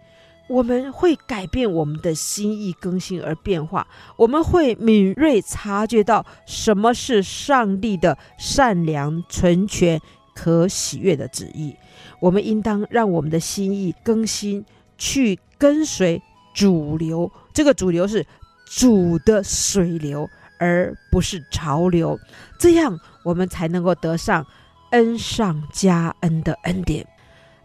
[0.48, 3.86] 我们会改变我们的心意，更新而变化。
[4.16, 10.00] 我们会敏锐察觉到什么是上帝的善良、纯全、
[10.34, 11.74] 可喜悦的旨意。
[12.20, 14.64] 我们应当让我们的心意更新，
[14.98, 16.20] 去跟随
[16.54, 17.30] 主流。
[17.54, 18.26] 这个主流是
[18.66, 20.28] 主的水流，
[20.58, 22.18] 而不是潮流。
[22.58, 24.46] 这样，我们才能够得上
[24.90, 27.06] 恩上加恩的恩典。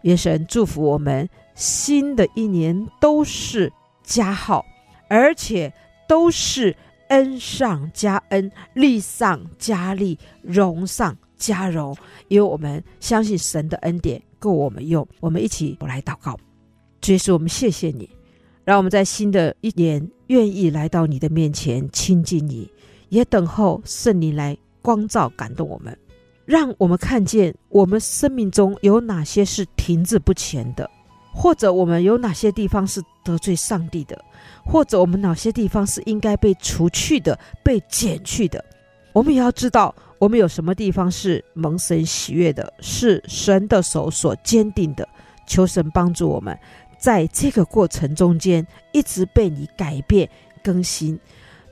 [0.02, 1.28] 愿神祝福我们，
[1.58, 3.72] 新的一年都是
[4.04, 4.64] 加号，
[5.08, 5.74] 而且
[6.08, 6.74] 都是
[7.08, 11.96] 恩上加恩，利上加利，荣上加荣。
[12.28, 15.04] 因为我们相信神的恩典够我们用。
[15.18, 16.38] 我们一起我来祷告，
[17.00, 18.08] 主耶稣，我们谢谢你，
[18.64, 22.70] 让我们在新的一年愿意来到你的面前亲近你，
[23.08, 25.98] 也等候圣灵来光照感动我们。
[26.44, 30.88] 让我们看见我们生命中有哪些是停滞不前的，
[31.40, 34.24] 或者我们有哪些地方是得罪上帝的，
[34.66, 38.62] 或者我们哪些地方是应该被除去的、被剪去的。
[39.12, 45.08] 我们也要知道，我们有什么地方是蒙神喜悦的，是神的手所坚定的。
[45.46, 46.58] 求神帮助我们，
[46.98, 50.28] 在这个过程中间一直被你改变
[50.60, 51.16] 更新。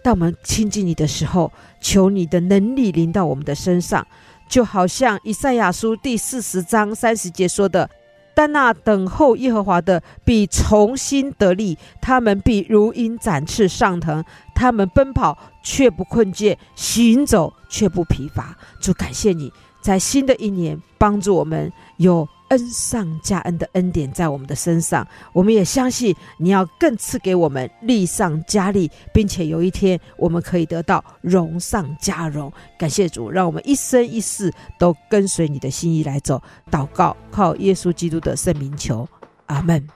[0.00, 1.50] 当我们亲近你的时候，
[1.80, 4.06] 求你的能力临到我们的身上。
[4.48, 7.90] 就好像以赛亚书第四十章三十节说的
[8.36, 14.22] ：“但那等候耶和华的必重新得力，他们必如鹰展翅上腾，
[14.54, 22.28] 他们奔跑却不困倦，行走却不疲乏。”主感谢你在新的一年帮助我们有。
[22.48, 32.52] 恩上加恩的恩典在我们的身上，我们也相信你要更赐给我们利上加利，并且有一天我们可以得到荣上加荣。
[32.78, 36.42] 感谢主，让我们一生一世都跟随你的心意来走。
[36.70, 39.08] 祷告，靠耶稣基督的圣名求，
[39.46, 39.95] 阿门。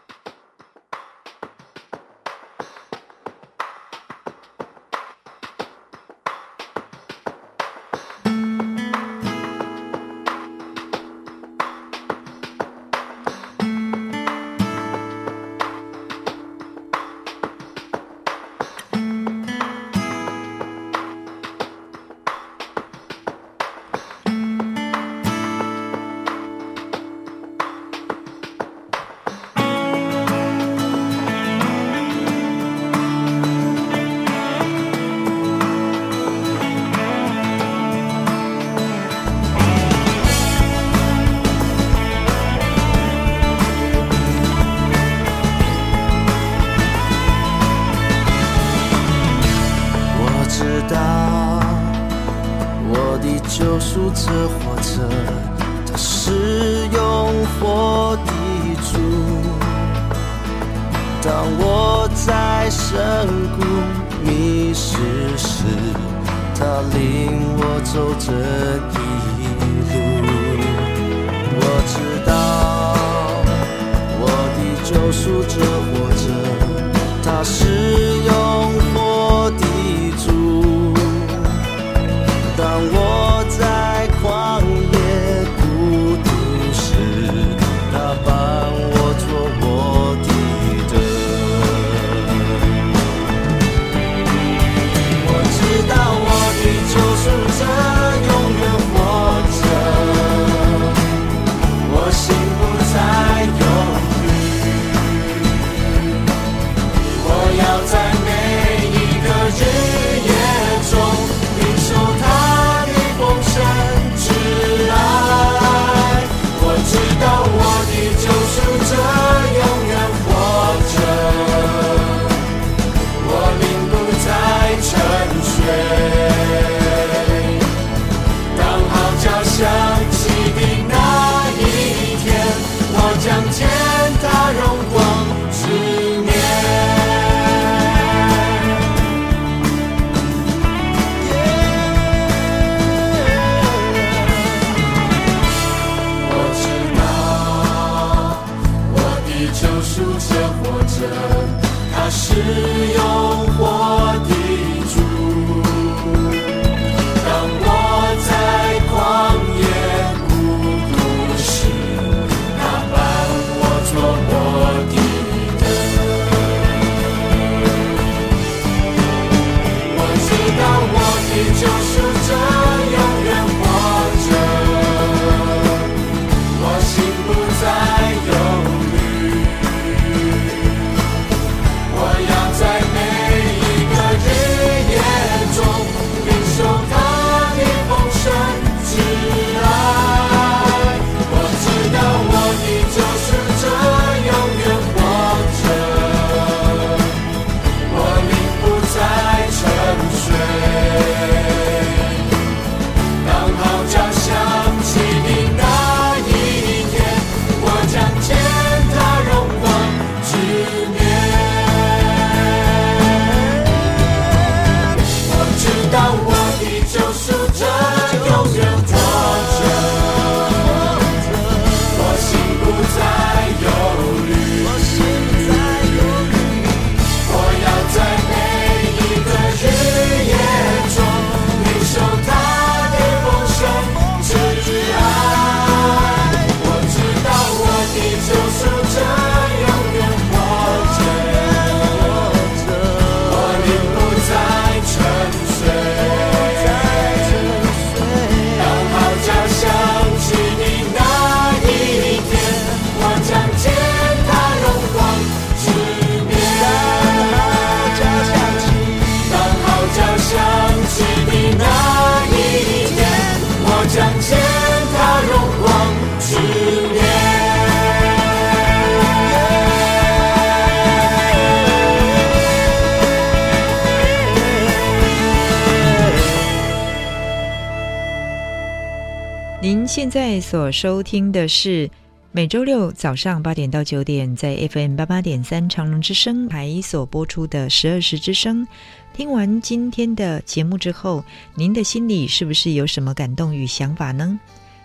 [280.11, 281.89] 在所收听的是
[282.33, 288.67] 每周六早上八点到九点，在 FM 八八点三长隆之声台所播出的十二时之声。
[289.13, 294.39] 听完今天的节目之后，您的心里是不是有什么感动与想法呢？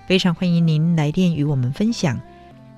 [0.05, 2.21] 非常欢迎您来电与我们分享，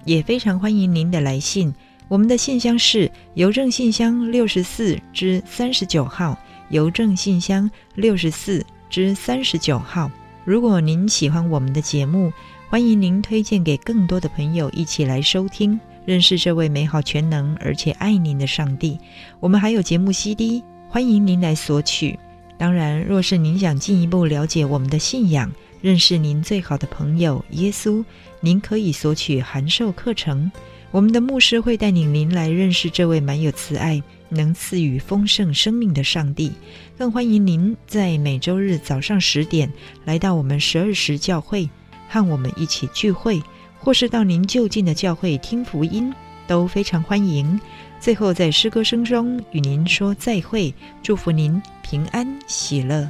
[0.05, 1.73] 也非常欢迎您的来信。
[2.07, 6.39] 我们的信箱是邮政信箱六十四之三十九号，
[6.69, 10.09] 邮政信箱六十四之三十九号。
[10.47, 12.31] 如果您喜欢我们的节目，
[12.69, 18.97] 欢迎您推荐给更多的朋友一起来收听，认识这位美好全能而且爱您的上帝。
[19.41, 22.17] 我们还有节目 CD，欢迎您来索取。
[22.57, 28.01] 当然，若是您想进一步了解我们的信仰，认识您最好的朋友耶稣，
[28.39, 30.49] 您可以索取函授课程。
[30.91, 36.51] 我们的牧师会带领您来认识这位满有慈爱、能赐予丰盛生命的上帝。
[36.97, 39.71] 更欢迎您在每周日早上十点
[40.05, 41.69] 来到我们十二时教会，
[42.09, 43.41] 和我们一起聚会，
[43.79, 46.13] 或是到您就近的教会听福音，
[46.47, 47.59] 都非常欢迎。
[47.99, 53.09] 最后，在诗歌声中与您说再会，祝福您平安喜乐。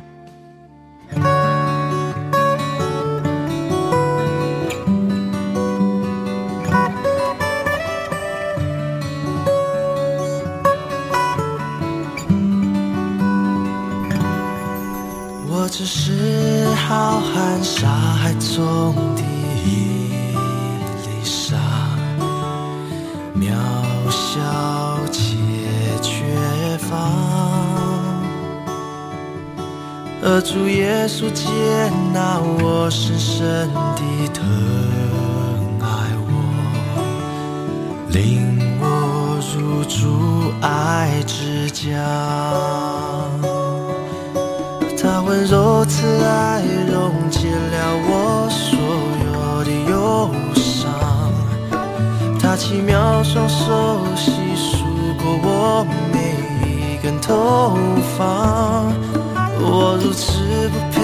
[15.70, 19.22] 只是浩瀚沙海中的
[19.65, 20.07] 一
[21.03, 21.57] 粒沙，
[23.36, 23.51] 渺
[24.09, 24.39] 小
[25.11, 25.36] 且
[26.01, 26.95] 缺乏。
[30.24, 31.43] 而主耶稣接
[32.13, 34.43] 纳我，深深地疼
[35.82, 35.86] 爱
[36.28, 36.32] 我，
[38.09, 43.56] 领我入主爱之家。
[45.28, 48.80] 温柔慈爱溶解了我所
[49.25, 50.89] 有的忧伤，
[52.39, 54.86] 他奇妙双手细数
[55.21, 56.17] 过我每
[56.65, 57.78] 一根头
[58.17, 58.86] 发，
[59.59, 60.96] 我如此不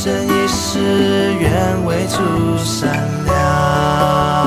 [0.00, 0.78] 一生一世
[1.34, 2.90] 愿为诸善
[3.26, 4.39] 良。